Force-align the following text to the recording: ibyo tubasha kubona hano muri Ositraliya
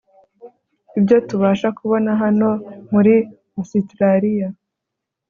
ibyo 0.97 1.17
tubasha 1.27 1.67
kubona 1.77 2.11
hano 2.21 2.49
muri 2.93 3.13
Ositraliya 3.61 4.49